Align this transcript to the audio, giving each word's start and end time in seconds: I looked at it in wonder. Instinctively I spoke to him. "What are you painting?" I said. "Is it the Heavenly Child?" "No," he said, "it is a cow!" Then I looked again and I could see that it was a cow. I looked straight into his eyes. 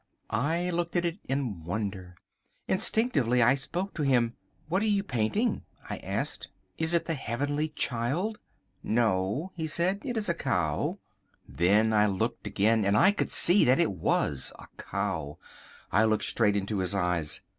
I 0.31 0.71
looked 0.71 0.95
at 0.95 1.05
it 1.05 1.19
in 1.29 1.63
wonder. 1.63 2.15
Instinctively 2.67 3.43
I 3.43 3.53
spoke 3.53 3.93
to 3.93 4.01
him. 4.01 4.33
"What 4.67 4.81
are 4.81 4.87
you 4.87 5.03
painting?" 5.03 5.61
I 5.91 5.99
said. 6.23 6.47
"Is 6.79 6.95
it 6.95 7.05
the 7.05 7.13
Heavenly 7.13 7.67
Child?" 7.67 8.39
"No," 8.81 9.51
he 9.53 9.67
said, 9.67 10.01
"it 10.03 10.17
is 10.17 10.27
a 10.27 10.33
cow!" 10.33 10.97
Then 11.47 11.93
I 11.93 12.07
looked 12.07 12.47
again 12.47 12.83
and 12.83 12.97
I 12.97 13.11
could 13.11 13.29
see 13.29 13.63
that 13.65 13.79
it 13.79 13.91
was 13.91 14.51
a 14.57 14.65
cow. 14.81 15.37
I 15.91 16.05
looked 16.05 16.23
straight 16.25 16.57
into 16.57 16.79
his 16.79 16.95
eyes. 16.95 17.41